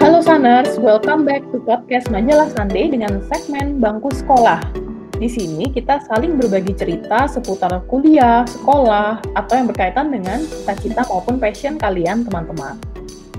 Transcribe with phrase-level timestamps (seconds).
[0.00, 4.60] Halo Saners, welcome back to podcast Majalah Sunday dengan segmen Bangku Sekolah.
[5.16, 11.40] Di sini kita saling berbagi cerita seputar kuliah, sekolah, atau yang berkaitan dengan cita-cita maupun
[11.40, 12.76] passion kalian teman-teman.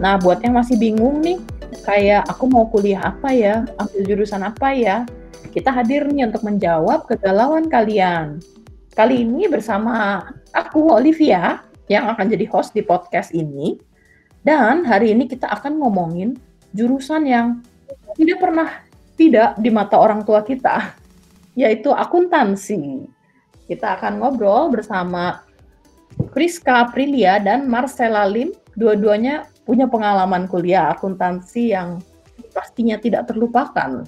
[0.01, 1.37] Nah, buat yang masih bingung nih,
[1.85, 5.05] kayak aku mau kuliah apa ya, ambil jurusan apa ya,
[5.53, 8.41] kita hadir nih untuk menjawab kegalauan kalian.
[8.91, 10.19] Kali ini bersama
[10.51, 13.79] aku, Olivia, yang akan jadi host di podcast ini.
[14.43, 16.35] Dan hari ini kita akan ngomongin
[16.75, 17.63] jurusan yang
[18.19, 18.83] tidak pernah
[19.15, 20.91] tidak di mata orang tua kita,
[21.61, 23.07] yaitu akuntansi.
[23.71, 25.39] Kita akan ngobrol bersama
[26.35, 32.03] Priska Aprilia dan Marcella Lim, dua-duanya punya pengalaman kuliah akuntansi yang
[32.51, 34.03] pastinya tidak terlupakan.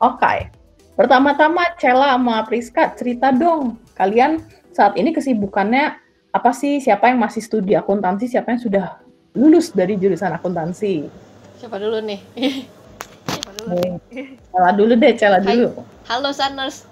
[0.00, 0.59] Oke, okay.
[1.00, 4.44] Pertama-tama Cella sama Priska cerita dong, kalian
[4.76, 5.96] saat ini kesibukannya
[6.28, 9.00] apa sih siapa yang masih studi akuntansi, siapa yang sudah
[9.32, 11.08] lulus dari jurusan akuntansi?
[11.56, 12.20] Siapa dulu nih?
[13.32, 13.96] siapa dulu?
[14.52, 15.72] Cela dulu deh, Cela dulu.
[16.04, 16.84] Halo Saners.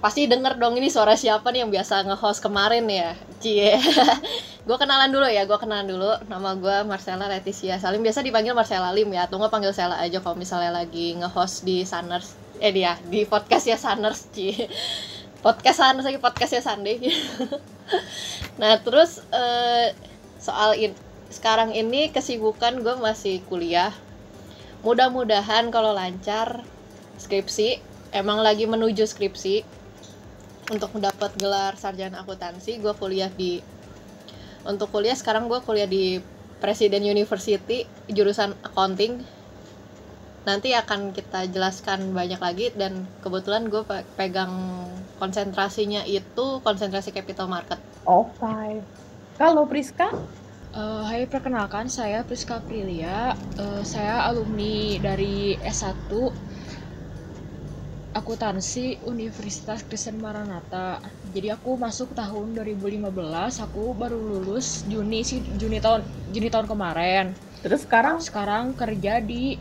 [0.00, 3.12] Pasti denger dong ini suara siapa nih yang biasa nge-host kemarin ya?
[3.36, 3.76] Cie.
[4.66, 6.08] gue kenalan dulu ya, gue kenalan dulu.
[6.24, 8.00] Nama gue Marcella Leticia Salim.
[8.00, 11.82] Biasa dipanggil Marcella Lim ya, atau nggak panggil Sela aja kalau misalnya lagi nge-host di
[11.82, 12.38] Saners.
[12.62, 14.70] Eh dia, di podcast ya Saners, Cie
[15.42, 17.02] podcast Saners lagi podcastnya Sunday.
[18.62, 19.90] Nah terus uh,
[20.38, 20.94] soal in,
[21.26, 23.90] sekarang ini kesibukan gue masih kuliah.
[24.86, 26.62] Mudah-mudahan kalau lancar
[27.18, 27.82] skripsi
[28.14, 29.66] emang lagi menuju skripsi.
[30.70, 33.58] Untuk mendapat gelar sarjana akuntansi gue kuliah di
[34.62, 36.22] untuk kuliah sekarang gue kuliah di
[36.62, 39.41] Presiden University jurusan accounting
[40.42, 43.86] nanti akan kita jelaskan banyak lagi dan kebetulan gue
[44.18, 44.84] pegang
[45.22, 47.78] konsentrasinya itu konsentrasi capital market.
[48.02, 48.82] Oh, fine.
[49.38, 50.10] Kalau Priska?
[50.72, 53.38] Uh, hai, perkenalkan saya Priska Aprilia.
[53.60, 56.10] Uh, saya alumni dari S1
[58.12, 61.00] akuntansi Universitas Kristen Maranatha.
[61.32, 63.08] Jadi aku masuk tahun 2015,
[63.62, 67.32] aku baru lulus Juni sih Juni tahun Juni tahun kemarin.
[67.64, 69.56] Terus sekarang sekarang kerja di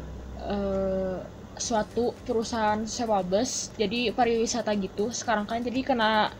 [0.45, 1.21] uh,
[1.61, 5.13] suatu perusahaan sewa bus jadi pariwisata gitu.
[5.13, 6.33] Sekarang kan jadi kena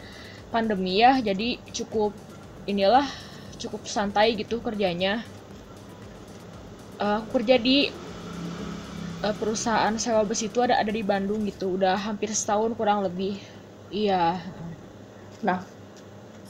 [0.50, 2.12] pandemi ya jadi cukup
[2.66, 3.06] inilah
[3.62, 5.22] cukup santai gitu kerjanya.
[7.01, 7.89] Uh, kerja di
[9.25, 13.38] uh, perusahaan sewa bus itu ada ada di Bandung gitu udah hampir setahun kurang lebih.
[13.94, 14.41] Iya.
[15.45, 15.62] Nah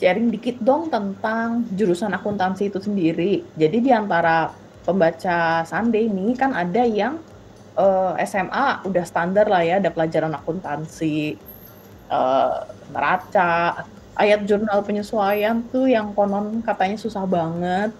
[0.01, 3.45] sharing dikit dong tentang jurusan akuntansi itu sendiri.
[3.53, 4.49] Jadi di antara
[4.81, 7.21] pembaca Sunday ini kan ada yang
[7.77, 11.37] uh, eh, SMA udah standar lah ya, ada pelajaran akuntansi,
[12.11, 13.85] uh, neraca,
[14.19, 17.91] ayat jurnal penyesuaian tuh yang konon katanya susah banget.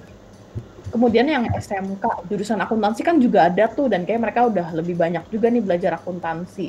[0.92, 5.24] Kemudian yang SMK, jurusan akuntansi kan juga ada tuh dan kayak mereka udah lebih banyak
[5.32, 6.68] juga nih belajar akuntansi.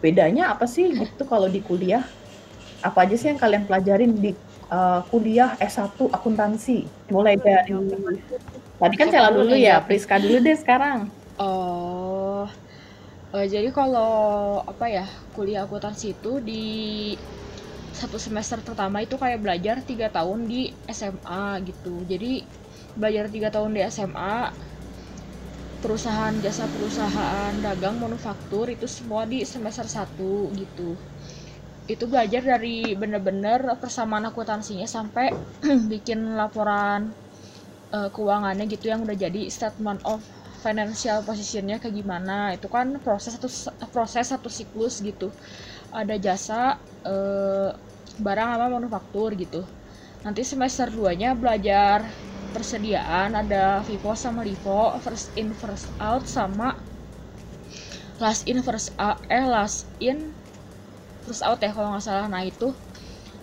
[0.00, 2.00] Bedanya apa sih gitu kalau di kuliah?
[2.80, 4.32] Apa aja sih yang kalian pelajarin di
[4.72, 6.88] uh, kuliah S1 akuntansi?
[7.12, 7.76] Mulai dari
[8.80, 11.12] tadi kan Cela dulu ya, Priska dulu deh sekarang.
[11.36, 11.99] Oh,
[13.34, 16.64] uh, jadi kalau apa ya kuliah akuntansi itu di
[17.90, 21.94] satu semester pertama itu kayak belajar tiga tahun di SMA gitu.
[22.06, 22.32] Jadi
[22.98, 24.36] belajar tiga tahun di SMA
[25.80, 30.92] perusahaan jasa perusahaan dagang manufaktur itu semua di semester satu gitu
[31.88, 35.32] itu belajar dari bener-bener persamaan akuntansinya sampai
[35.92, 37.10] bikin laporan
[37.90, 40.22] uh, keuangannya gitu yang udah jadi statement of
[40.66, 42.54] financial positionnya kayak gimana.
[42.56, 43.48] Itu kan proses satu
[43.94, 45.28] proses satu siklus gitu.
[45.92, 46.60] Ada jasa
[47.04, 47.14] e,
[48.26, 49.62] barang apa manufaktur gitu.
[50.24, 51.98] Nanti semester 2 nya belajar
[52.54, 56.74] persediaan ada FIFO sama LIFO first in first out sama
[58.20, 60.36] last in first out eh last in
[61.24, 62.26] first out ya kalau nggak salah.
[62.28, 62.68] Nah itu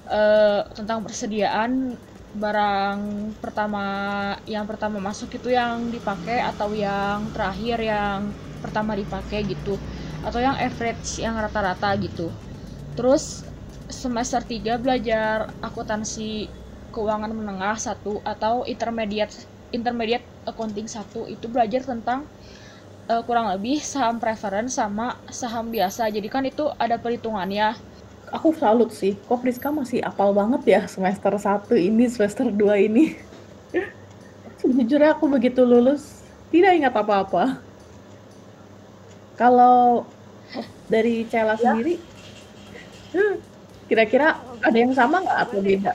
[0.08, 0.22] e,
[0.78, 1.72] tentang persediaan
[2.44, 3.00] barang
[3.44, 3.84] pertama
[4.54, 8.20] yang pertama masuk itu yang dipakai atau yang terakhir yang
[8.64, 9.74] pertama dipakai gitu.
[10.26, 12.28] Atau yang average yang rata-rata gitu.
[12.98, 13.24] Terus
[14.02, 15.36] semester 3 belajar
[15.68, 16.52] akuntansi
[16.96, 19.34] keuangan menengah satu atau intermediate
[19.78, 21.26] intermediate accounting satu.
[21.30, 22.20] Itu belajar tentang
[23.12, 26.10] uh, kurang lebih saham preference sama saham biasa.
[26.12, 27.76] Jadi kan itu ada perhitungannya
[28.32, 29.16] aku salut sih.
[29.28, 33.16] Kok Priska masih apal banget ya semester 1 ini semester 2 ini?
[34.60, 37.60] Sejujurnya aku begitu lulus tidak ingat apa-apa.
[39.38, 40.08] Kalau
[40.88, 41.76] dari Cela ya.
[41.76, 42.00] sendiri
[43.88, 45.94] kira-kira ada yang sama nggak atau beda?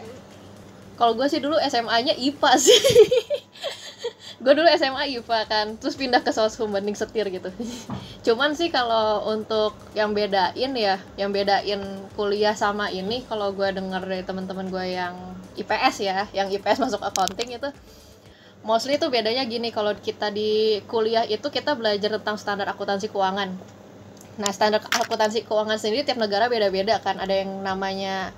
[0.96, 2.78] Kalau gue sih dulu SMA-nya IPA sih.
[4.42, 7.46] Gue dulu SMA IPA kan terus pindah ke soshum banding setir gitu
[8.22, 11.82] cuman sih kalau untuk yang bedain ya yang bedain
[12.14, 15.14] kuliah sama ini kalau gue denger dari teman-teman gue yang
[15.58, 17.68] IPS ya yang IPS masuk accounting itu
[18.62, 23.50] mostly itu bedanya gini kalau kita di kuliah itu kita belajar tentang standar akuntansi keuangan.
[24.38, 28.30] Nah standar akuntansi keuangan sendiri tiap negara beda-beda kan ada yang namanya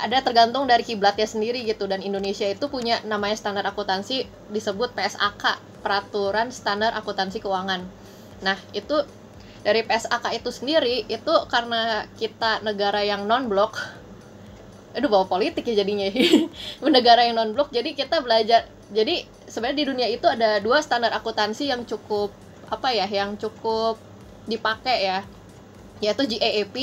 [0.00, 4.24] ada tergantung dari kiblatnya sendiri gitu dan Indonesia itu punya namanya standar akuntansi
[4.54, 7.84] disebut PSAK peraturan standar akuntansi keuangan
[8.40, 9.04] nah itu
[9.60, 14.00] dari PSAK itu sendiri itu karena kita negara yang non blok
[14.90, 16.10] aduh bawa politik ya jadinya.
[16.82, 18.66] Negara yang non blok jadi kita belajar.
[18.90, 22.34] Jadi sebenarnya di dunia itu ada dua standar akuntansi yang cukup
[22.66, 24.02] apa ya yang cukup
[24.50, 25.22] dipakai ya.
[26.02, 26.74] Yaitu GAAP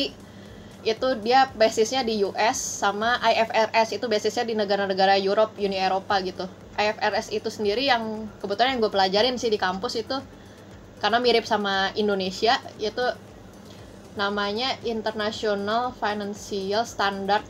[0.87, 6.47] itu dia basisnya di US sama IFRS itu basisnya di negara-negara Europe, Uni Eropa gitu.
[6.79, 10.15] IFRS itu sendiri yang kebetulan yang gue pelajarin sih di kampus itu
[10.97, 13.03] karena mirip sama Indonesia yaitu
[14.17, 17.45] namanya International Financial Standard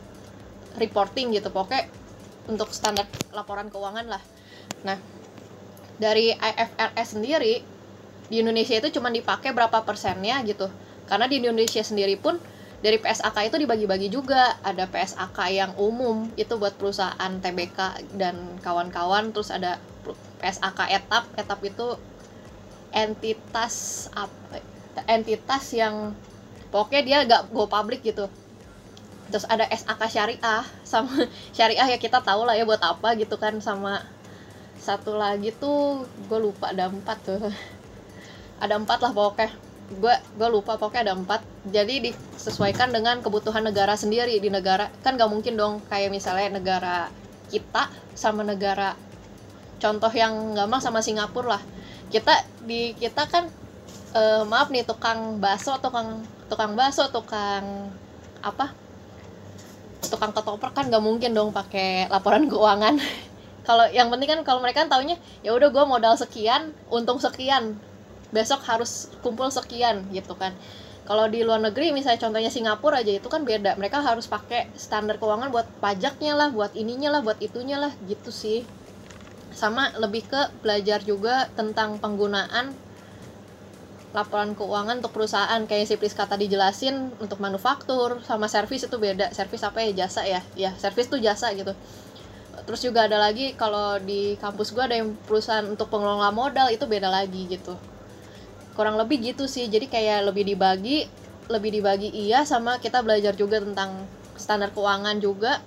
[0.76, 1.88] Reporting gitu pokoknya
[2.48, 4.22] untuk standar laporan keuangan lah.
[4.84, 4.96] Nah,
[6.00, 7.60] dari IFRS sendiri
[8.28, 10.68] di Indonesia itu cuma dipakai berapa persennya gitu.
[11.08, 12.40] Karena di Indonesia sendiri pun
[12.78, 19.34] dari PSAK itu dibagi-bagi juga ada PSAK yang umum itu buat perusahaan TBK dan kawan-kawan
[19.34, 19.82] terus ada
[20.38, 21.98] PSAK etap etap itu
[22.92, 24.60] entitas apa
[25.06, 26.16] entitas yang
[26.74, 28.26] pokoknya dia gak go public gitu.
[29.28, 31.12] Terus ada SAK syariah sama
[31.56, 34.02] syariah ya kita tahu lah ya buat apa gitu kan sama
[34.78, 37.40] satu lagi tuh gue lupa ada empat tuh.
[38.58, 39.54] Ada empat lah pokoknya.
[40.02, 41.46] Gue gue lupa pokoknya ada empat.
[41.70, 47.06] Jadi disesuaikan dengan kebutuhan negara sendiri di negara kan gak mungkin dong kayak misalnya negara
[47.54, 47.86] kita
[48.18, 48.98] sama negara
[49.78, 51.62] contoh yang gampang sama Singapura lah
[52.08, 52.34] kita
[52.64, 53.52] di kita kan
[54.16, 57.92] uh, maaf nih tukang bakso tukang tukang bakso tukang
[58.40, 58.72] apa?
[60.08, 62.96] Tukang ketoprak kan gak mungkin dong pakai laporan keuangan.
[63.68, 67.76] Kalau yang penting kan kalau mereka kan taunya ya udah gue modal sekian untung sekian.
[68.32, 70.56] Besok harus kumpul sekian gitu kan.
[71.08, 73.76] Kalau di luar negeri misalnya contohnya Singapura aja itu kan beda.
[73.76, 78.32] Mereka harus pakai standar keuangan buat pajaknya lah buat ininya lah buat itunya lah gitu
[78.32, 78.64] sih
[79.58, 82.70] sama lebih ke belajar juga tentang penggunaan
[84.14, 85.60] laporan keuangan untuk perusahaan.
[85.66, 89.34] Kayak si Priska tadi jelasin untuk manufaktur sama servis itu beda.
[89.34, 90.06] Servis apa ya?
[90.06, 90.40] Jasa ya?
[90.54, 91.74] Ya servis tuh jasa gitu.
[92.64, 96.86] Terus juga ada lagi kalau di kampus gue ada yang perusahaan untuk pengelola modal itu
[96.86, 97.74] beda lagi gitu.
[98.78, 99.66] Kurang lebih gitu sih.
[99.66, 101.10] Jadi kayak lebih dibagi
[101.48, 104.04] lebih dibagi iya sama kita belajar juga tentang
[104.36, 105.64] standar keuangan juga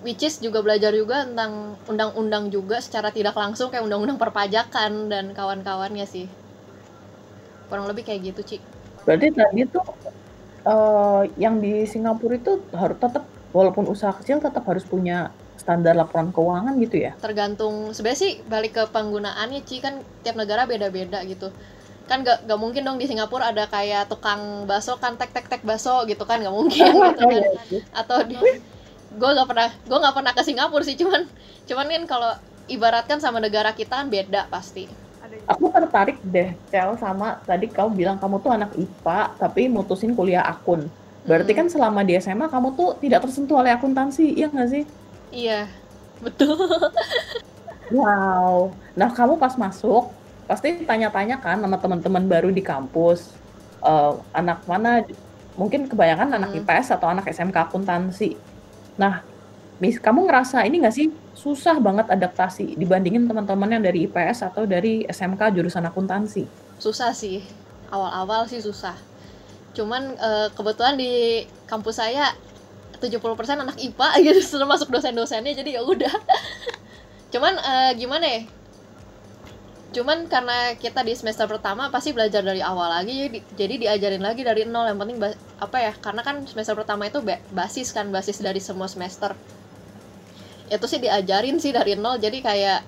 [0.00, 5.36] which is juga belajar juga tentang undang-undang juga secara tidak langsung kayak undang-undang perpajakan dan
[5.36, 6.26] kawan-kawannya sih.
[7.68, 8.56] Kurang lebih kayak gitu Ci.
[9.04, 9.84] Berarti tadi tuh
[10.64, 15.28] uh, yang di Singapura itu harus tetap walaupun usaha kecil tetap harus punya
[15.60, 17.12] standar laporan keuangan gitu ya?
[17.20, 21.52] Tergantung sebenarnya sih balik ke penggunaannya Ci kan tiap negara beda-beda gitu.
[22.08, 25.62] Kan gak, gak mungkin dong di Singapura ada kayak tukang bakso kan tek tek tek
[25.62, 27.36] bakso gitu kan gak mungkin gitu kan.
[27.94, 28.34] Atau di
[29.10, 31.26] gue gak pernah gue gak pernah ke Singapura sih cuman
[31.66, 32.32] cuman kan kalau
[32.70, 34.86] ibaratkan sama negara kita kan beda pasti.
[35.46, 40.46] Aku tertarik deh Cel sama tadi kau bilang kamu tuh anak IPA tapi mutusin kuliah
[40.46, 40.86] akun.
[41.26, 41.58] Berarti hmm.
[41.58, 44.82] kan selama di SMA kamu tuh tidak tersentuh oleh akuntansi iya gak sih?
[45.30, 45.66] Iya
[46.22, 46.54] betul.
[47.90, 48.70] Wow.
[48.94, 50.14] Nah kamu pas masuk
[50.46, 53.34] pasti tanya-tanya kan sama teman-teman baru di kampus
[53.82, 55.02] uh, anak mana?
[55.58, 56.58] Mungkin kebanyakan anak hmm.
[56.62, 58.38] IPS atau anak SMK akuntansi
[59.00, 59.24] nah
[59.80, 64.68] mis kamu ngerasa ini nggak sih susah banget adaptasi dibandingin teman-teman yang dari IPS atau
[64.68, 66.44] dari SMK jurusan akuntansi?
[66.76, 67.40] Susah sih.
[67.88, 68.92] Awal-awal sih susah.
[69.72, 72.36] Cuman uh, kebetulan di kampus saya
[73.00, 73.24] 70%
[73.56, 76.12] anak IPA gitu termasuk dosen-dosennya jadi ya udah.
[77.32, 78.40] Cuman uh, gimana ya
[79.90, 84.42] cuman karena kita di semester pertama pasti belajar dari awal lagi jadi, jadi diajarin lagi
[84.46, 84.86] dari nol.
[84.86, 85.18] Yang penting
[85.58, 87.18] apa ya karena kan semester pertama itu
[87.50, 89.34] basis kan basis dari semua semester.
[90.70, 92.80] Itu sih diajarin sih dari nol jadi kayak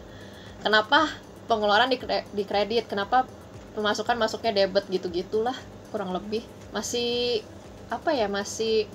[0.62, 1.11] kenapa
[1.50, 1.99] pengeluaran di,
[2.32, 3.26] di kredit kenapa
[3.75, 5.56] pemasukan masuknya debit gitu gitulah
[5.90, 6.47] kurang lebih.
[6.71, 7.42] Masih
[7.90, 8.87] apa ya masih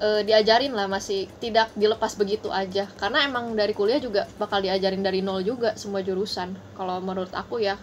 [0.00, 2.88] uh, diajarin lah masih tidak dilepas begitu aja.
[2.96, 6.56] Karena emang dari kuliah juga bakal diajarin dari nol juga semua jurusan.
[6.74, 7.76] Kalau menurut aku ya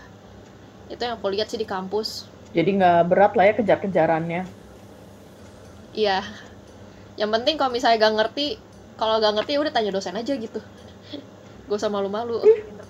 [0.89, 2.25] itu yang aku lihat sih di kampus.
[2.51, 4.41] Jadi nggak berat lah ya kejar-kejarannya.
[5.93, 6.25] Iya.
[7.17, 8.45] Yang penting kalau misalnya gak ngerti
[8.97, 10.61] kalau gak ngerti ya udah tanya dosen aja gitu.
[11.67, 12.39] Gak usah malu-malu.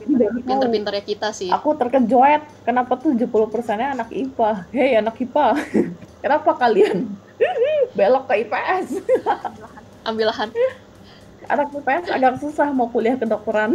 [0.03, 0.43] Tidak mau.
[0.43, 1.49] pinter-pinternya kita sih.
[1.49, 4.51] Aku terkejut, kenapa 70 persennya anak IPA?
[4.75, 5.47] Hei anak IPA,
[6.23, 7.09] kenapa kalian
[7.97, 8.87] belok ke IPS?
[10.05, 10.49] ambil lahan
[11.47, 13.73] Anak IPS agak susah mau kuliah kedokteran.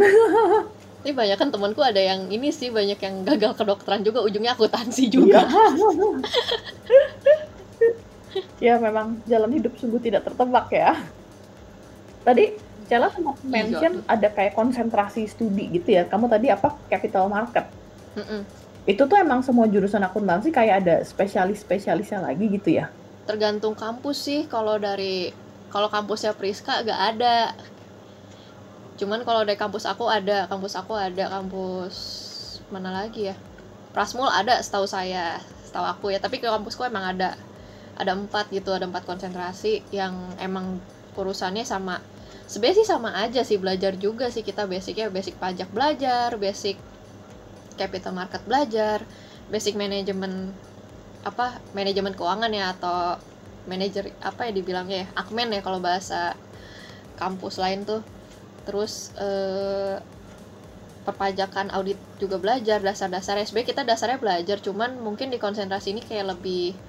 [1.03, 5.11] ini banyak kan temanku ada yang ini sih banyak yang gagal kedokteran juga ujungnya akuntansi
[5.11, 5.43] juga
[8.57, 10.97] ya memang jalan hidup sungguh tidak tertebak ya.
[12.23, 12.55] Tadi
[12.87, 13.47] Cella sempat Iya.
[13.51, 16.03] mention ada kayak konsentrasi studi gitu ya.
[16.07, 17.67] Kamu tadi apa capital market?
[18.17, 18.43] Mm-mm.
[18.83, 22.91] Itu tuh emang semua jurusan akuntansi kayak ada spesialis-spesialisnya lagi gitu ya?
[23.23, 24.41] Tergantung kampus sih.
[24.47, 25.31] Kalau dari
[25.73, 27.57] kalau kampusnya Priska gak ada.
[28.99, 31.95] Cuman kalau dari kampus aku ada kampus aku ada kampus
[32.69, 33.35] mana lagi ya?
[33.93, 36.21] Prasmul ada setahu saya setahu aku ya.
[36.21, 37.33] Tapi ke kampusku emang ada
[37.97, 40.81] ada empat gitu ada empat konsentrasi yang emang
[41.13, 42.01] urusannya sama
[42.49, 44.69] sebenarnya sih sama aja sih belajar juga sih kita.
[44.69, 46.77] Basicnya basic pajak belajar basic
[47.73, 49.01] capital market belajar
[49.49, 50.53] basic manajemen
[51.29, 51.45] apa
[51.77, 52.95] manajemen keuangan ya atau
[53.71, 56.35] manajer apa ya dibilangnya ya akmen ya kalau bahasa
[57.19, 58.01] kampus lain tuh.
[58.67, 59.97] Terus eh,
[61.03, 66.25] perpajakan audit juga belajar dasar-dasar SB kita dasarnya belajar cuman mungkin di konsentrasi ini kayak
[66.39, 66.79] lebih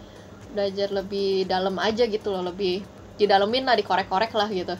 [0.54, 2.74] belajar lebih dalam aja gitu loh lebih
[3.18, 4.74] didalemin lah dikorek-korek lah gitu.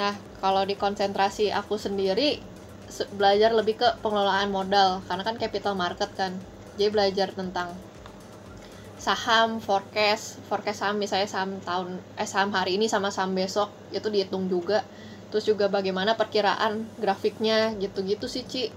[0.00, 2.28] Nah kalau di konsentrasi aku sendiri
[2.96, 6.32] se- belajar lebih ke pengelolaan modal karena kan capital market kan.
[6.78, 7.68] Jadi belajar tentang
[9.04, 14.08] saham forecast forecast saham misalnya saham tahun eh saham hari ini sama saham besok itu
[14.08, 14.80] dihitung juga.
[15.28, 18.72] Terus juga bagaimana perkiraan grafiknya gitu-gitu sih Ci.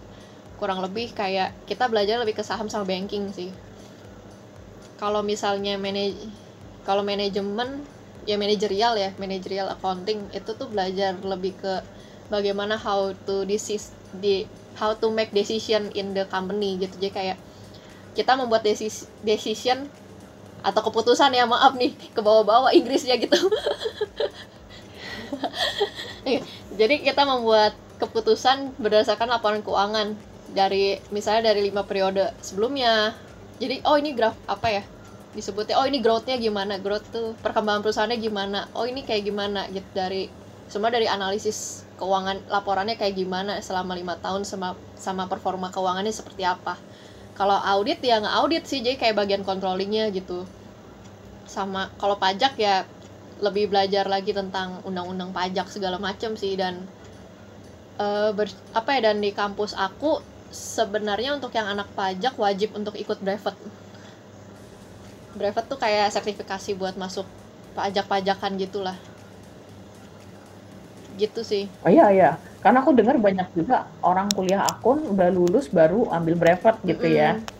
[0.59, 3.47] Kurang lebih kayak kita belajar lebih ke saham sama banking sih.
[4.99, 6.11] Kalau misalnya manaj
[6.83, 7.87] kalau manajemen
[8.27, 11.73] ya manajerial ya manajerial accounting itu tuh belajar lebih ke
[12.27, 14.43] bagaimana how to decis di
[14.75, 16.91] how to make decision in the company gitu.
[16.99, 17.37] Jadi kayak
[18.17, 19.85] kita membuat desis, decision
[20.65, 23.37] atau keputusan ya maaf nih ke bawah-bawah Inggrisnya gitu.
[26.79, 30.13] Jadi kita membuat keputusan berdasarkan laporan keuangan
[30.53, 33.17] dari misalnya dari lima periode sebelumnya.
[33.57, 34.83] Jadi oh ini graf apa ya
[35.37, 39.85] disebutnya oh ini growth-nya gimana growth tuh perkembangan perusahaannya gimana oh ini kayak gimana gitu
[39.93, 40.33] dari
[40.65, 46.41] semua dari analisis keuangan laporannya kayak gimana selama lima tahun sama sama performa keuangannya seperti
[46.41, 46.73] apa
[47.39, 50.39] kalau audit ya nggak audit sih jadi kayak bagian controllingnya gitu.
[51.55, 52.75] Sama kalau pajak ya
[53.45, 56.73] lebih belajar lagi tentang undang-undang pajak segala macam sih dan
[58.05, 60.11] eh, ber- apa ya dan di kampus aku
[60.49, 63.55] sebenarnya untuk yang anak pajak wajib untuk ikut brevet.
[65.37, 67.25] Brevet tuh kayak sertifikasi buat masuk
[67.77, 68.97] pajak-pajakan gitulah.
[71.17, 71.63] Gitu sih.
[71.85, 72.29] Oh iya iya,
[72.63, 77.37] karena aku dengar banyak juga orang kuliah akun udah lulus baru ambil brevet gitu ya.
[77.37, 77.55] Mm-mm.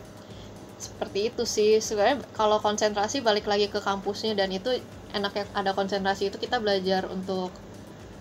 [0.78, 4.78] seperti itu sih sebenarnya kalau konsentrasi balik lagi ke kampusnya dan itu
[5.10, 7.50] enaknya ada konsentrasi itu kita belajar untuk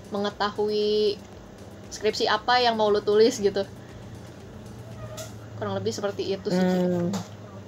[0.10, 1.22] mengetahui
[1.94, 3.62] skripsi apa yang mau lu tulis gitu
[5.58, 6.62] kurang lebih seperti itu sih.
[6.62, 7.10] Hmm,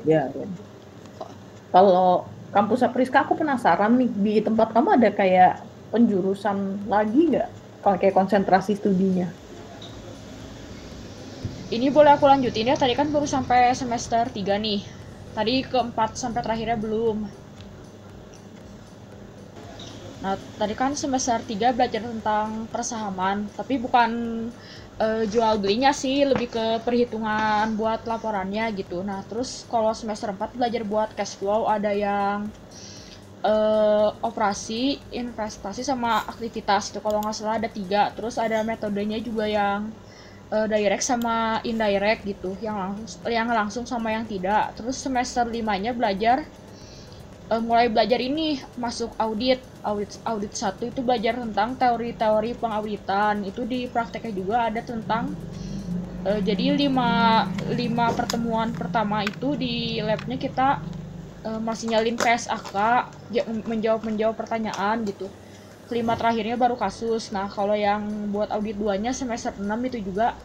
[0.06, 0.30] ya.
[0.30, 0.46] ya.
[1.74, 7.50] Kalau kampus Priska aku penasaran nih di tempat kamu ada kayak penjurusan lagi nggak?
[7.79, 9.31] Kayak konsentrasi studinya.
[11.69, 14.81] Ini boleh aku lanjutin ya, tadi kan baru sampai semester 3 nih.
[15.38, 17.29] Tadi keempat sampai terakhirnya belum.
[20.19, 24.09] Nah, tadi kan semester 3 belajar tentang persahaman, tapi bukan
[25.00, 29.00] eh, jual belinya sih, lebih ke perhitungan buat laporannya gitu.
[29.05, 32.51] Nah, terus kalau semester 4 belajar buat cash flow, ada yang
[33.46, 38.12] eh, operasi, investasi sama aktivitas itu kalau nggak salah ada tiga.
[38.15, 39.79] Terus ada metodenya juga yang
[40.53, 44.75] eh, direct sama indirect gitu, yang langsung yang langsung sama yang tidak.
[44.77, 46.38] Terus semester limanya belajar
[47.51, 53.62] eh, mulai belajar ini masuk audit audit audit satu itu belajar tentang teori-teori pengauditan itu
[53.72, 55.24] di prakteknya juga ada tentang
[56.27, 57.10] eh, jadi lima
[57.79, 60.67] lima pertemuan pertama itu di labnya kita
[61.48, 62.75] eh, masih nyalin PSAK
[63.36, 65.27] ja- menjawab menjawab pertanyaan gitu.
[65.89, 67.31] Kelima terakhirnya baru kasus.
[67.36, 70.38] Nah kalau yang buat audit duanya semester 6 itu juga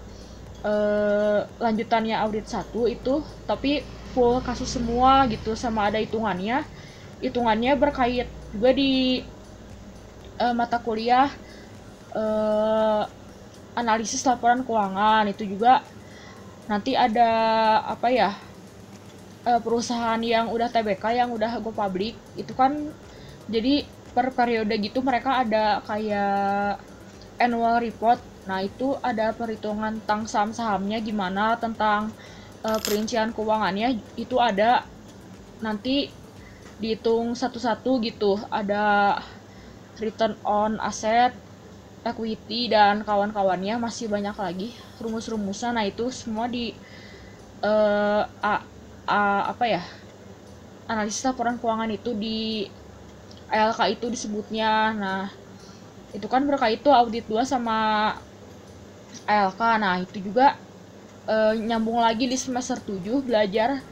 [0.65, 3.85] eh, lanjutannya audit satu itu tapi
[4.15, 6.65] full kasus semua gitu sama ada hitungannya.
[7.23, 9.23] Hitungannya berkait juga di
[10.41, 11.29] eh, mata kuliah
[12.17, 13.03] eh,
[13.81, 15.83] analisis laporan keuangan itu juga.
[16.71, 17.29] Nanti ada
[17.95, 18.31] apa ya
[19.49, 22.73] eh, perusahaan yang udah TBK yang udah go public itu kan
[23.49, 23.85] jadi
[24.15, 26.79] per periode gitu mereka ada kayak
[27.41, 28.21] annual report.
[28.47, 32.15] Nah itu ada perhitungan tentang saham-sahamnya gimana tentang
[32.63, 34.87] uh, perincian keuangannya itu ada.
[35.59, 36.15] Nanti
[36.79, 38.39] dihitung satu-satu gitu.
[38.53, 39.19] Ada
[39.99, 41.35] return on asset
[42.05, 44.69] equity dan kawan-kawannya masih banyak lagi
[45.01, 46.77] rumus-rumusnya nah itu semua di
[47.65, 48.23] uh,
[49.09, 49.83] a, apa ya
[50.89, 52.69] analisis laporan keuangan itu di
[53.49, 54.93] ALK itu disebutnya.
[54.97, 55.23] Nah
[56.15, 58.11] itu kan berkait itu audit 2 sama
[59.27, 60.55] ALK nah itu juga
[61.27, 63.83] uh, nyambung lagi di semester 7 belajar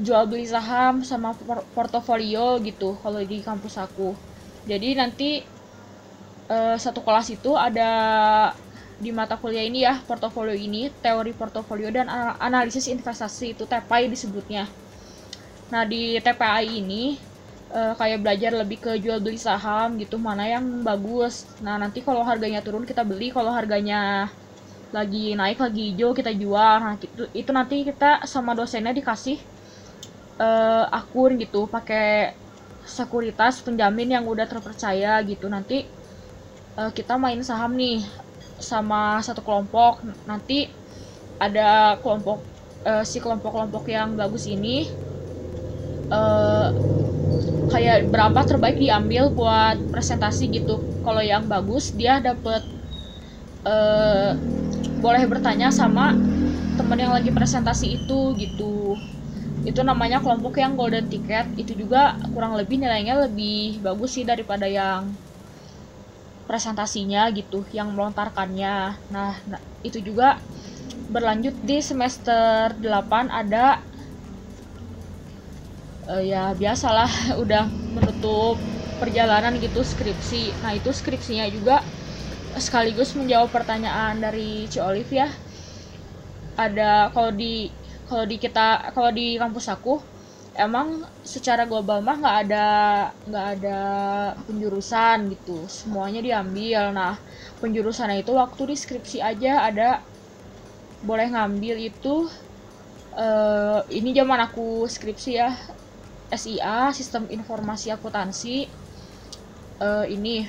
[0.00, 1.36] jual beli saham sama
[1.76, 4.16] portofolio gitu kalau di kampus aku.
[4.64, 5.30] Jadi nanti
[6.48, 7.90] uh, satu kelas itu ada
[8.98, 12.06] di mata kuliah ini ya portofolio ini teori portofolio dan
[12.38, 14.68] analisis investasi itu TPI disebutnya.
[15.72, 17.16] Nah di TPI ini
[17.72, 21.48] uh, kayak belajar lebih ke jual beli saham gitu mana yang bagus.
[21.64, 23.32] Nah nanti kalau harganya turun kita beli.
[23.32, 24.28] Kalau harganya
[24.92, 26.74] lagi naik lagi hijau kita jual.
[26.78, 29.40] Nah itu, itu nanti kita sama dosennya dikasih
[30.36, 32.36] uh, akun gitu pakai
[32.84, 35.48] sekuritas penjamin yang udah terpercaya gitu.
[35.48, 35.88] Nanti
[36.76, 38.04] uh, kita main saham nih
[38.62, 40.70] sama satu kelompok nanti
[41.42, 42.38] ada kelompok
[42.86, 44.86] uh, si kelompok-kelompok yang bagus ini
[46.10, 46.70] uh,
[47.72, 50.78] kayak berapa terbaik diambil buat presentasi gitu.
[51.02, 52.62] Kalau yang bagus dia dapat
[53.66, 54.36] uh,
[55.02, 56.14] boleh bertanya sama
[56.78, 58.94] temen yang lagi presentasi itu gitu.
[59.62, 61.46] Itu namanya kelompok yang golden ticket.
[61.58, 65.10] Itu juga kurang lebih nilainya lebih bagus sih daripada yang
[66.52, 69.00] presentasinya gitu yang melontarkannya.
[69.08, 70.36] Nah, nah itu juga
[71.08, 73.80] berlanjut di semester 8 ada
[76.12, 77.08] uh, ya biasalah
[77.42, 78.60] udah menutup
[79.00, 80.60] perjalanan gitu skripsi.
[80.60, 81.80] Nah itu skripsinya juga
[82.60, 85.28] sekaligus menjawab pertanyaan dari Ci Olive ya.
[86.60, 87.72] Ada kalau di
[88.04, 90.11] kalau di kita kalau di kampus aku
[90.52, 92.66] emang secara global mah nggak ada
[93.28, 93.78] nggak ada
[94.44, 95.64] penjurusan gitu.
[95.68, 96.92] Semuanya diambil.
[96.92, 97.16] Nah
[97.60, 99.88] penjurusannya itu waktu di skripsi aja ada
[101.02, 102.30] boleh ngambil itu
[103.16, 105.50] uh, ini zaman aku skripsi ya
[106.32, 108.68] SIA sistem informasi akuntansi.
[109.82, 110.46] Uh, ini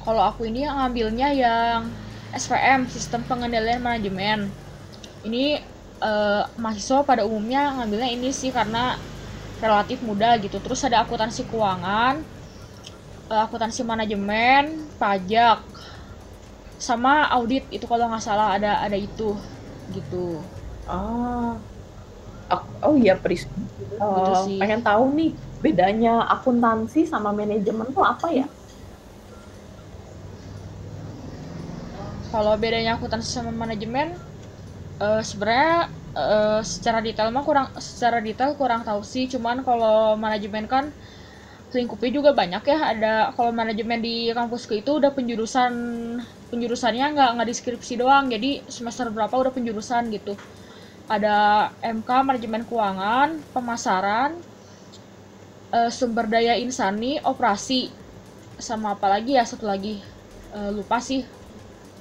[0.00, 1.80] kalau aku ini yang ngambilnya yang
[2.32, 4.48] SPM sistem pengendalian manajemen.
[5.26, 5.60] Ini
[6.02, 8.98] uh, mahasiswa pada umumnya ngambilnya ini sih karena
[9.58, 10.58] relatif mudah gitu.
[10.62, 12.22] Terus ada akuntansi keuangan
[13.28, 15.62] uh, akuntansi manajemen pajak
[16.78, 19.34] sama audit itu kalau nggak salah ada ada itu
[19.92, 20.38] gitu.
[20.86, 21.58] Ah.
[22.48, 23.44] Oh, oh iya Pris.
[24.00, 28.46] Uh, pengen tahu nih bedanya akuntansi sama manajemen tuh apa ya?
[32.32, 34.16] Kalau bedanya akuntansi sama manajemen
[34.98, 39.30] uh, sebenarnya uh, secara detail mah kurang secara detail kurang tahu sih.
[39.30, 40.90] Cuman kalau manajemen kan
[41.72, 42.78] lingkupnya juga banyak ya.
[42.94, 45.72] Ada kalau manajemen di kampusku itu udah penjurusan
[46.50, 48.28] penjurusannya nggak nggak deskripsi doang.
[48.30, 50.34] Jadi semester berapa udah penjurusan gitu.
[51.08, 54.44] Ada MK manajemen keuangan pemasaran
[55.72, 57.88] uh, sumber daya insani operasi
[58.58, 60.02] sama apa lagi ya satu lagi.
[60.52, 61.24] Uh, lupa sih.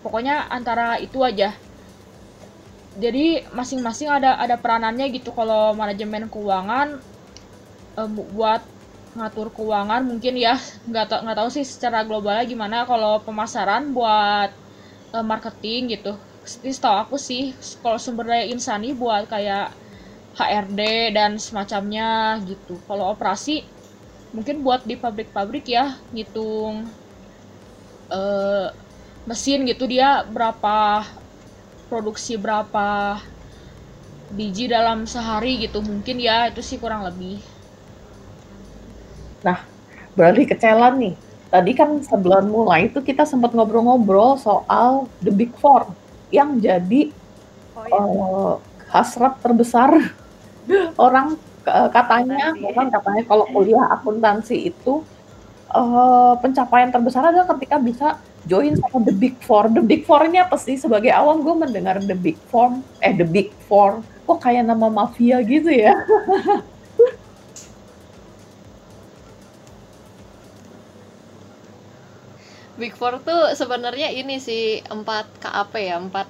[0.03, 1.66] Pokoknya antara itu aja
[2.97, 5.29] jadi masing-masing ada ada peranannya gitu.
[5.29, 6.97] Kalau manajemen keuangan
[7.93, 8.65] um, buat
[9.17, 12.89] ngatur keuangan mungkin ya nggak nggak tahu sih secara globalnya gimana.
[12.89, 14.49] Kalau pemasaran buat
[15.13, 16.17] uh, marketing gitu.
[16.47, 19.75] Setahu aku sih kalau sumber daya insani buat kayak
[20.37, 20.81] HRD
[21.13, 22.81] dan semacamnya gitu.
[22.89, 23.61] Kalau operasi
[24.33, 26.89] mungkin buat di pabrik-pabrik ya ngitung
[28.11, 28.67] uh,
[29.27, 31.03] mesin gitu dia berapa
[31.87, 33.19] produksi berapa
[34.31, 37.39] biji dalam sehari gitu mungkin ya itu sih kurang lebih.
[39.43, 39.63] Nah
[40.13, 41.15] berarti kecelan nih.
[41.47, 45.87] Tadi kan sebelum mulai itu kita sempat ngobrol-ngobrol soal the big four
[46.27, 47.07] yang jadi
[47.71, 47.95] oh, iya.
[47.95, 48.53] uh,
[48.91, 50.11] hasrat terbesar
[50.99, 55.07] orang uh, katanya bukan katanya kalau kuliah akuntansi itu
[55.71, 58.07] uh, pencapaian terbesar adalah ketika bisa
[58.47, 59.69] join sama The Big Four.
[59.75, 60.79] The Big Four ini apa sih?
[60.79, 65.43] Sebagai awam gue mendengar The Big Four, eh The Big Four, kok kayak nama mafia
[65.43, 65.93] gitu ya?
[72.77, 76.29] Big Four tuh sebenarnya ini sih empat KAP ya empat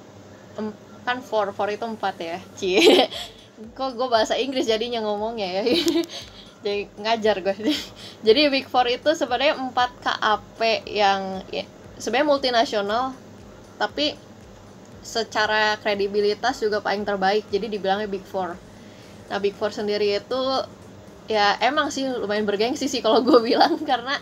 [0.56, 0.72] em,
[1.04, 2.80] kan four four itu empat ya cie
[3.76, 5.62] kok gue bahasa Inggris jadinya ngomongnya ya
[6.64, 7.54] jadi ngajar gue
[8.24, 11.68] jadi Big Four itu sebenarnya empat KAP yang ya,
[12.02, 13.04] sebenarnya multinasional
[13.78, 14.14] tapi
[15.02, 18.58] secara kredibilitas juga paling terbaik jadi dibilangnya Big Four
[19.30, 20.42] nah Big Four sendiri itu
[21.28, 24.16] ya emang sih lumayan bergengsi sih kalau gue bilang karena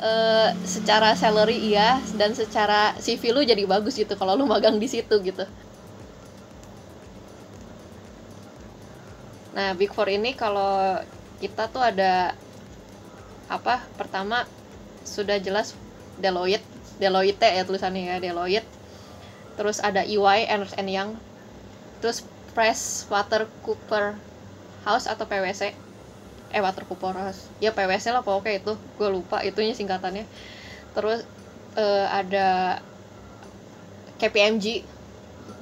[0.00, 4.88] uh, secara salary iya dan secara CV lu jadi bagus gitu kalau lu magang di
[4.88, 5.44] situ gitu
[9.56, 11.00] Nah, Big Four ini kalau
[11.40, 12.36] kita tuh ada
[13.46, 13.74] apa?
[13.98, 14.46] Pertama
[15.06, 15.74] sudah jelas
[16.18, 18.68] Deloitte, Deloitte ya tulisannya ya, Deloitte.
[19.56, 21.16] Terus ada EY, Ernst Young.
[22.00, 24.16] Terus Press Water Cooper
[24.84, 25.72] House atau PwC.
[26.52, 27.48] Eh, Water Cooper House.
[27.60, 28.72] Ya PwC lah pokoknya itu.
[28.96, 30.24] Gue lupa itunya singkatannya.
[30.92, 31.24] Terus
[31.76, 32.80] uh, ada
[34.20, 34.84] KPMG.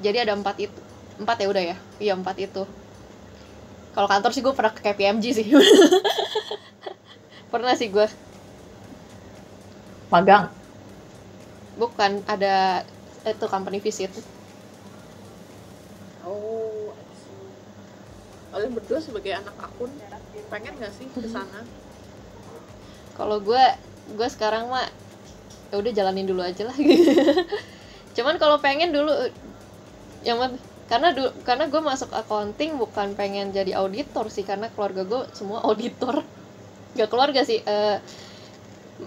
[0.03, 0.79] Jadi ada empat itu.
[1.19, 1.77] Empat ya udah ya?
[2.03, 2.67] Iya empat itu
[3.95, 5.47] kalau kantor sih gue pernah ke KPMG sih
[7.55, 8.07] pernah sih gue
[10.11, 10.51] magang
[11.75, 12.87] bukan ada
[13.25, 14.13] itu company visit.
[16.25, 16.75] Oh
[18.55, 19.91] kalian berdua sebagai anak akun
[20.47, 21.67] pengen gak sih ke sana?
[23.19, 23.65] Kalau gue
[24.15, 24.87] gue sekarang mah
[25.75, 26.77] ya udah jalanin dulu aja lah.
[28.17, 29.11] Cuman kalau pengen dulu
[30.23, 30.39] yang
[30.87, 35.59] karena du karena gue masuk accounting bukan pengen jadi auditor sih karena keluarga gue semua
[35.69, 36.23] auditor.
[36.95, 37.99] Gak keluarga sih uh,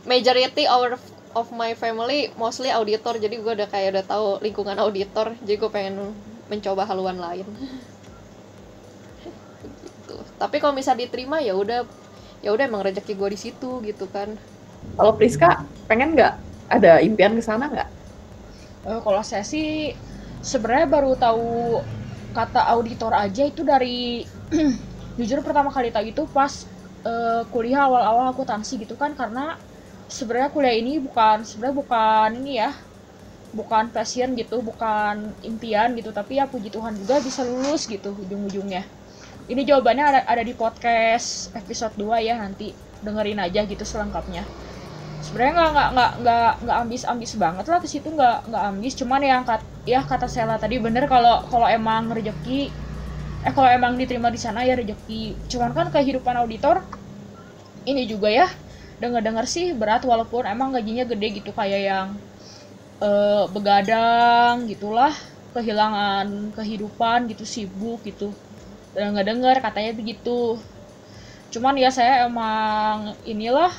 [0.03, 0.99] majority our
[1.37, 5.69] of my family mostly auditor jadi gue udah kayak udah tahu lingkungan auditor jadi gue
[5.69, 5.95] pengen
[6.49, 7.47] mencoba haluan lain.
[9.63, 10.15] Gitu.
[10.39, 11.83] Tapi kalau bisa diterima ya udah
[12.39, 14.37] ya udah emang rezeki gue di situ gitu kan.
[14.97, 16.33] Kalau Priska pengen nggak?
[16.67, 17.89] Ada impian ke sana nggak?
[18.87, 19.91] Uh, kalau saya sih
[20.39, 21.83] sebenarnya baru tahu
[22.31, 24.23] kata auditor aja itu dari
[25.19, 26.53] jujur pertama kali tahu itu pas
[27.03, 29.57] uh, kuliah awal-awal akuntansi gitu kan karena
[30.07, 32.71] sebenarnya kuliah ini bukan sebenarnya bukan ini ya
[33.55, 38.83] bukan passion gitu bukan impian gitu tapi ya puji Tuhan juga bisa lulus gitu ujung-ujungnya.
[39.47, 44.43] Ini jawabannya ada, ada di podcast episode 2 ya nanti dengerin aja gitu selengkapnya.
[45.23, 48.93] Sebenarnya nggak nggak nggak nggak nggak ambis ambis banget lah ke situ nggak nggak ambis
[48.99, 52.59] cuman yang kat ya kata Sela tadi bener kalau kalau emang rezeki
[53.47, 56.83] eh kalau emang diterima di sana ya rezeki cuman kan kehidupan auditor
[57.87, 58.47] ini juga ya
[59.01, 62.07] dengar dengar sih berat walaupun emang gajinya gede gitu kayak yang
[63.01, 65.13] uh, begadang gitulah
[65.55, 68.29] kehilangan kehidupan gitu sibuk gitu.
[68.93, 70.57] Dengar dengar katanya begitu.
[71.53, 73.71] Cuman ya saya emang inilah.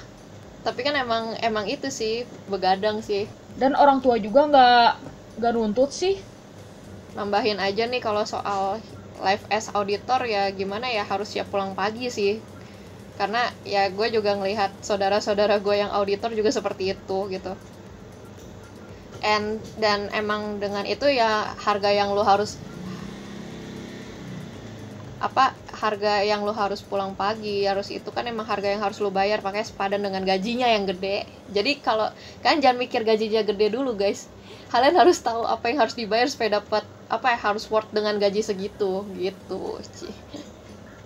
[0.67, 3.27] Tapi kan emang emang itu sih begadang sih.
[3.61, 4.89] Dan orang tua juga nggak
[5.39, 6.15] nggak nuntut sih.
[7.17, 8.79] Nambahin aja nih kalau soal
[9.19, 12.39] live as auditor ya gimana ya harus siap pulang pagi sih
[13.19, 13.43] karena
[13.75, 17.53] ya gue juga ngelihat saudara-saudara gue yang auditor juga seperti itu gitu.
[19.23, 21.31] And dan emang dengan itu ya
[21.67, 22.51] harga yang lo harus
[25.19, 25.51] apa
[25.83, 29.43] harga yang lo harus pulang pagi harus itu kan emang harga yang harus lo bayar
[29.43, 31.27] pakai sepadan dengan gajinya yang gede.
[31.51, 32.07] Jadi kalau
[32.45, 34.21] kan jangan mikir gajinya gede dulu guys.
[34.71, 38.41] Kalian harus tahu apa yang harus dibayar supaya dapat apa ya harus worth dengan gaji
[38.47, 39.83] segitu gitu.
[39.99, 40.15] Sih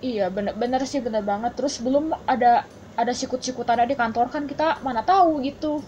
[0.03, 2.67] iya bener bener sih bener banget terus belum ada
[2.99, 5.81] ada sikut-sikutan di kantor kan kita mana tahu gitu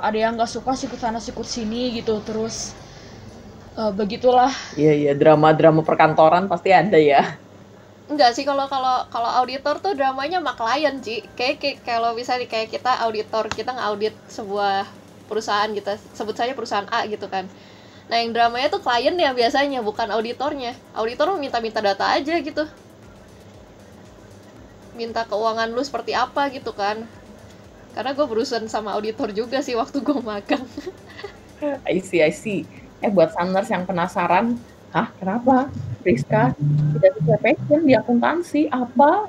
[0.00, 2.72] ada yang nggak suka sikut sana sikut sini gitu terus
[3.76, 7.42] uh, begitulah iya iya drama-drama perkantoran pasti ada ya
[8.12, 11.24] Enggak sih kalau kalau kalau auditor tuh dramanya sama klien sih.
[11.32, 14.84] Kayak, kayak kalau misalnya kayak kita auditor, kita ngaudit sebuah
[15.30, 15.88] perusahaan gitu.
[16.12, 17.48] Sebut saja perusahaan A gitu kan.
[18.10, 20.76] Nah, yang dramanya tuh klien ya biasanya, bukan auditornya.
[20.92, 22.68] Auditor minta-minta data aja gitu.
[24.92, 27.04] Minta keuangan lu seperti apa gitu kan.
[27.92, 30.64] Karena gue berurusan sama auditor juga sih waktu gue magang.
[31.88, 32.64] I see, I see.
[33.02, 34.56] Eh, buat Sanders yang penasaran,
[34.92, 35.72] Hah, kenapa?
[36.04, 39.24] Rizka tidak bisa passion di akuntansi apa?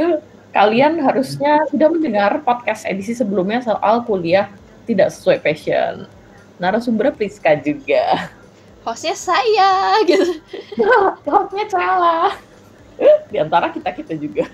[0.56, 4.46] Kalian harusnya sudah mendengar podcast edisi sebelumnya soal kuliah
[4.86, 6.06] tidak sesuai passion.
[6.62, 8.30] Narasumber Rizka juga.
[8.86, 10.38] Hostnya saya gitu.
[11.26, 12.30] Hostnya salah.
[13.34, 14.46] Di antara kita kita juga.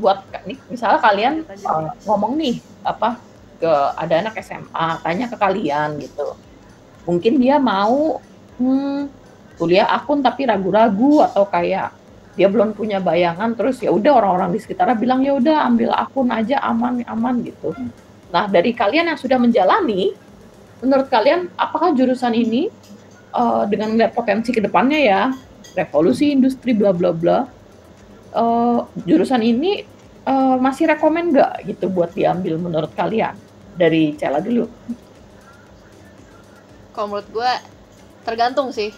[0.00, 3.20] Buat nih, misalnya kalian uh, ngomong nih apa
[3.62, 6.34] ke ada anak SMA, tanya ke kalian gitu.
[7.06, 8.18] Mungkin dia mau
[8.58, 9.10] hmm,
[9.60, 11.94] kuliah akun tapi ragu-ragu atau kayak
[12.32, 16.32] dia belum punya bayangan terus ya udah orang-orang di sekitarnya bilang ya udah ambil akun
[16.32, 17.76] aja aman aman gitu.
[18.32, 20.16] Nah dari kalian yang sudah menjalani,
[20.80, 22.72] menurut kalian apakah jurusan ini
[23.36, 25.20] uh, dengan melihat potensi ke depannya ya
[25.76, 27.44] revolusi industri bla bla bla
[28.32, 29.84] uh, jurusan ini
[30.28, 33.36] uh, masih rekomend nggak gitu buat diambil menurut kalian?
[33.72, 34.68] Dari Cela dulu.
[36.92, 37.52] Kalau menurut gue
[38.28, 38.92] tergantung sih,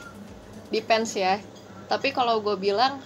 [0.75, 1.39] depends ya.
[1.87, 2.99] Tapi kalau gue bilang,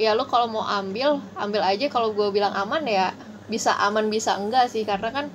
[0.00, 1.92] ya lu kalau mau ambil, ambil aja.
[1.92, 3.12] Kalau gue bilang aman ya
[3.44, 5.26] bisa aman bisa enggak sih, karena kan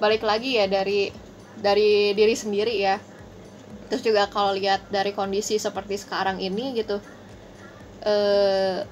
[0.00, 1.12] balik lagi ya dari
[1.60, 2.96] dari diri sendiri ya.
[3.92, 7.04] Terus juga kalau lihat dari kondisi seperti sekarang ini gitu,
[8.02, 8.84] eh,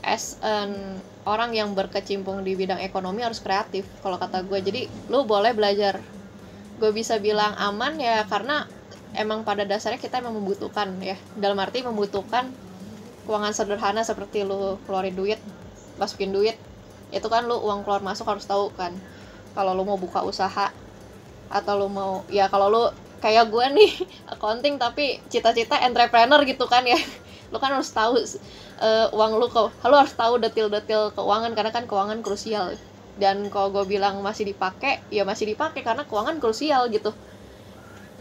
[0.00, 4.58] as an orang yang berkecimpung di bidang ekonomi harus kreatif kalau kata gue.
[4.60, 6.00] Jadi lu boleh belajar.
[6.80, 8.64] Gue bisa bilang aman ya karena
[9.12, 11.16] emang pada dasarnya kita emang membutuhkan ya.
[11.36, 12.48] Dalam arti membutuhkan
[13.28, 15.40] keuangan sederhana seperti lu keluarin duit
[16.00, 16.56] masukin duit.
[17.12, 18.96] Itu kan lu uang keluar masuk harus tahu kan
[19.52, 20.70] kalau lu mau buka usaha
[21.50, 22.82] atau lu mau ya kalau lu
[23.18, 23.90] kayak gue nih
[24.32, 26.96] accounting tapi cita-cita entrepreneur gitu kan ya
[27.50, 28.14] lu kan harus tahu
[28.78, 32.78] uh, uang lu kok lu harus tahu detil-detil keuangan karena kan keuangan krusial.
[33.20, 37.10] Dan kalau gue bilang masih dipakai ya masih dipakai karena keuangan krusial gitu.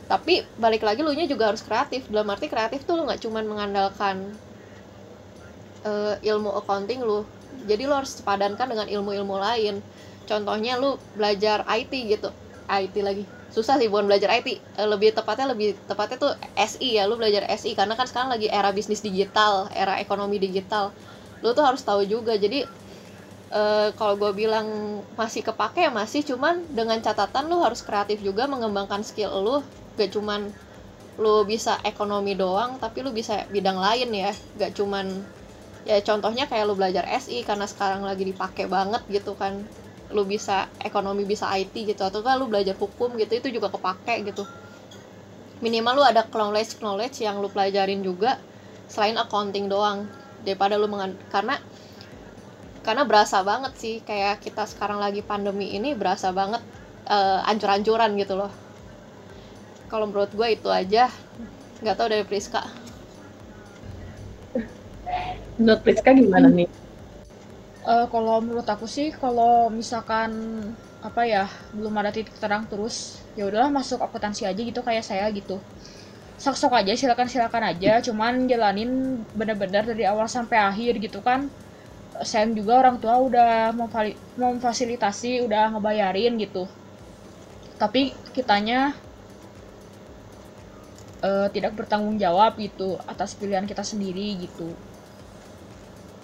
[0.09, 2.09] Tapi balik lagi lu nya juga harus kreatif.
[2.09, 4.33] Dalam arti kreatif tuh lu nggak cuman mengandalkan
[5.85, 7.23] uh, ilmu accounting lu
[7.69, 9.85] jadi lu harus padankan dengan ilmu-ilmu lain.
[10.25, 12.33] Contohnya lu belajar IT gitu.
[12.69, 14.47] IT lagi susah sih bukan belajar IT
[14.79, 18.47] eh, lebih tepatnya lebih tepatnya tuh SI ya lu belajar SI karena kan sekarang lagi
[18.59, 20.85] era bisnis digital era ekonomi digital.
[21.43, 22.35] Lu tuh harus tahu juga.
[22.37, 22.59] Jadi
[23.53, 24.67] uh, kalau gue bilang
[25.19, 26.21] masih kepake ya masih.
[26.29, 29.57] Cuman dengan catatan lu harus kreatif juga mengembangkan skill lu.
[29.97, 30.41] Gak cuman
[31.19, 34.31] lu bisa ekonomi doang tapi lu bisa bidang lain ya.
[34.59, 35.05] Gak cuman
[35.87, 39.53] ya contohnya kayak lu belajar SI karena sekarang lagi dipakai banget gitu kan
[40.09, 44.25] lu bisa ekonomi bisa IT gitu atau kan lu belajar hukum gitu itu juga kepake
[44.25, 44.43] gitu.
[45.61, 48.41] Minimal lu ada knowledge knowledge yang lu pelajarin juga
[48.89, 50.09] selain accounting doang
[50.41, 51.61] daripada lu mengan karena
[52.81, 56.63] karena berasa banget sih kayak kita sekarang lagi pandemi ini berasa banget
[57.05, 58.49] uh, ancur-ancuran gitu loh.
[59.93, 61.11] Kalau menurut gue itu aja
[61.85, 62.65] nggak tahu dari Priska.
[65.59, 66.78] Menurut Priska gimana nih
[67.89, 70.29] Uh, kalau menurut aku sih kalau misalkan
[71.01, 75.25] apa ya belum ada titik terang terus ya udahlah masuk akuntansi aja gitu kayak saya
[75.33, 75.57] gitu.
[76.43, 77.97] Sok-sok aja silakan silakan aja.
[78.05, 78.91] Cuman jalanin
[79.33, 81.49] bener-bener dari awal sampai akhir gitu kan.
[82.21, 83.51] Sayang juga orang tua udah
[84.37, 86.63] memfasilitasi udah ngebayarin gitu.
[87.81, 88.01] Tapi
[88.35, 88.79] kitanya
[91.25, 94.67] uh, tidak bertanggung jawab gitu atas pilihan kita sendiri gitu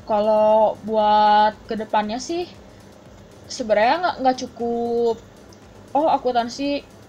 [0.10, 2.44] kalau buat ke depannya sih
[3.56, 5.16] sebenarnya nggak nggak cukup.
[5.96, 6.64] Oh akuntansi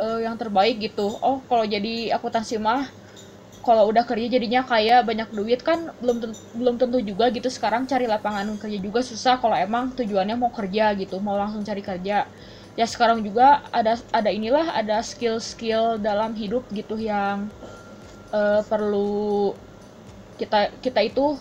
[0.05, 1.07] uh, yang terbaik gitu.
[1.27, 2.83] Oh kalau jadi akuntansi mah
[3.67, 7.49] kalau udah kerja jadinya kayak banyak duit kan belum tentu, belum tentu juga gitu.
[7.57, 11.83] Sekarang cari lapangan kerja juga susah kalau emang tujuannya mau kerja gitu mau langsung cari
[11.85, 12.15] kerja.
[12.79, 17.51] Ya sekarang juga ada ada inilah ada skill-skill dalam hidup gitu yang
[18.33, 19.57] uh, perlu
[20.41, 21.41] kita kita itu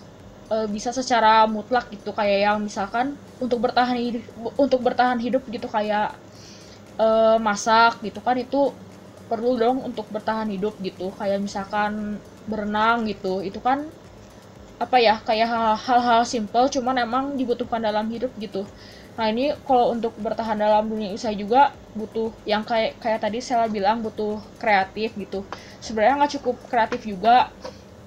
[0.53, 4.23] uh, bisa secara mutlak gitu kayak yang misalkan untuk bertahan hidup
[4.55, 6.15] untuk bertahan hidup gitu kayak
[6.99, 8.73] uh, masak gitu kan itu
[9.29, 11.09] perlu dong untuk bertahan hidup gitu.
[11.17, 13.89] Kayak misalkan berenang gitu itu kan
[14.75, 15.47] apa ya kayak
[15.87, 18.67] hal-hal simple cuman emang dibutuhkan dalam hidup gitu.
[19.15, 23.71] Nah ini kalau untuk bertahan dalam dunia usaha juga butuh yang kayak kayak tadi saya
[23.71, 25.47] bilang butuh kreatif gitu.
[25.79, 27.55] Sebenarnya nggak cukup kreatif juga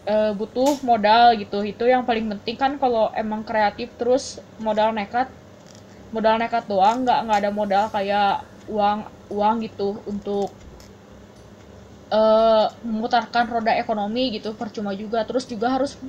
[0.08, 1.60] uh, butuh modal gitu.
[1.62, 5.28] Itu yang paling penting kan kalau emang kreatif terus modal nekat.
[6.08, 10.48] Modal nekat doang nggak nggak ada modal kayak uang uang gitu untuk
[12.08, 15.22] uh, memutarkan roda ekonomi gitu percuma juga.
[15.28, 16.00] Terus juga harus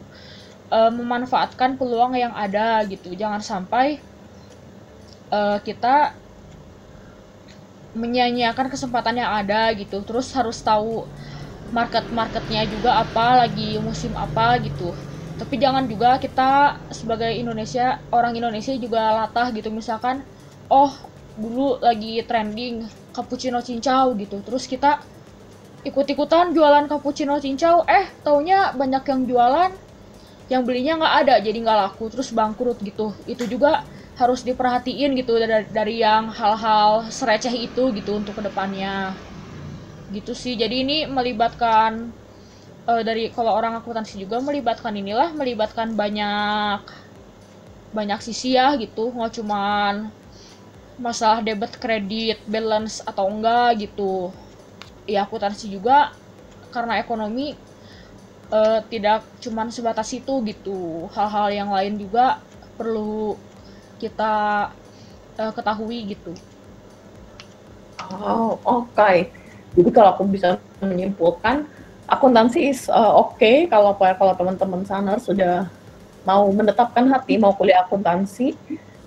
[0.72, 3.12] uh, memanfaatkan peluang yang ada gitu.
[3.12, 4.00] Jangan sampai
[5.30, 6.16] uh, kita
[7.92, 10.00] menyanyiakan kesempatan yang ada gitu.
[10.08, 11.04] Terus harus tahu
[11.78, 14.96] market-marketnya juga apa lagi musim apa gitu.
[15.40, 16.52] Tapi jangan juga kita
[16.92, 19.70] sebagai Indonesia orang Indonesia juga latah gitu.
[19.72, 20.26] Misalkan
[20.72, 20.92] oh
[21.40, 22.84] dulu lagi trending
[23.16, 24.38] cappuccino cincau gitu.
[24.46, 25.00] Terus kita
[25.90, 29.72] ikut-ikutan jualan cappuccino cincau eh taunya banyak yang jualan
[30.54, 33.08] yang belinya nggak ada jadi nggak laku terus bangkrut gitu.
[33.34, 33.72] Itu juga
[34.20, 38.94] harus diperhatiin gitu dari, dari yang hal-hal sereceh itu gitu untuk ke depannya
[40.10, 42.10] gitu sih jadi ini melibatkan
[42.90, 46.82] uh, dari kalau orang akuntansi juga melibatkan inilah melibatkan banyak
[47.94, 50.14] banyak sisi ya gitu nggak cuman
[51.00, 54.34] masalah debit kredit balance atau enggak gitu
[55.10, 56.14] ya akuntansi juga
[56.70, 57.58] karena ekonomi
[58.54, 62.42] uh, tidak cuman sebatas itu gitu hal-hal yang lain juga
[62.78, 63.38] perlu
[64.00, 64.70] kita
[65.38, 66.34] uh, ketahui gitu.
[68.10, 68.96] Oh, oke.
[68.96, 69.30] Okay.
[69.78, 71.66] Jadi kalau aku bisa menyimpulkan,
[72.10, 75.70] akuntansi is uh, oke okay kalau kalau teman-teman sana sudah
[76.26, 78.58] mau menetapkan hati mau kuliah akuntansi.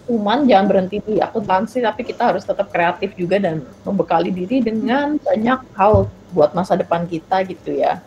[0.03, 5.15] Cuman jangan berhenti di akuntansi tapi kita harus tetap kreatif juga dan membekali diri dengan
[5.19, 8.03] banyak hal buat masa depan kita gitu ya.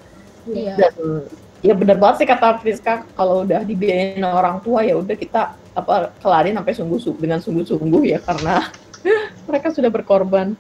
[0.46, 0.78] Iya.
[0.78, 0.94] dan
[1.66, 6.14] ya benar banget sih kata Friska kalau udah dibiayain orang tua ya udah kita apa
[6.22, 8.70] kelarin sampai sungguh dengan sungguh-sungguh ya karena
[9.50, 10.54] mereka sudah berkorban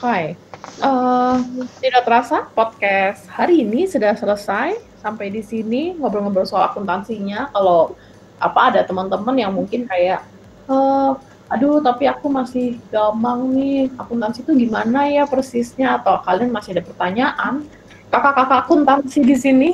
[0.00, 0.32] okay.
[0.80, 1.36] uh,
[1.84, 4.80] tidak terasa podcast hari ini sudah selesai.
[5.00, 7.52] Sampai di sini ngobrol-ngobrol soal akuntansinya.
[7.52, 7.96] Kalau
[8.40, 10.24] apa ada teman-teman yang mungkin kayak
[10.68, 11.16] uh,
[11.52, 16.00] aduh tapi aku masih gampang nih akuntansi itu gimana ya persisnya?
[16.00, 17.64] Atau kalian masih ada pertanyaan
[18.08, 19.70] kakak-kakak akuntansi di sini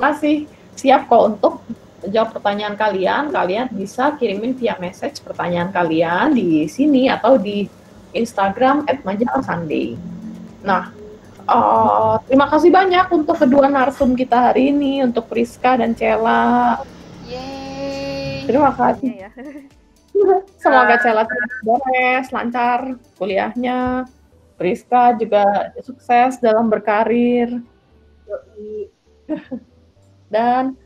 [0.00, 1.60] masih siap kok untuk
[2.08, 3.28] jawab pertanyaan kalian.
[3.28, 7.81] Kalian bisa kirimin via message pertanyaan kalian di sini atau di
[8.12, 9.98] Instagram @majalah_sunday
[10.62, 10.94] nah
[11.48, 16.80] uh, terima kasih banyak untuk kedua narsum kita hari ini untuk Priska dan Cela
[18.42, 19.10] Terima kasih.
[19.28, 19.30] Ya.
[20.62, 21.24] Semoga Cela
[21.62, 24.06] beres, lancar kuliahnya.
[24.58, 27.62] Priska juga sukses dalam berkarir.
[30.32, 30.78] Dan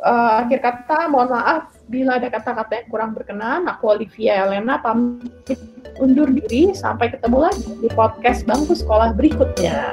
[0.00, 3.66] uh, akhir kata, mohon maaf bila ada kata-kata yang kurang berkenan.
[3.66, 5.58] Aku Olivia Elena pamit
[5.98, 6.70] undur diri.
[6.70, 9.90] Sampai ketemu lagi di podcast Bangku Sekolah berikutnya.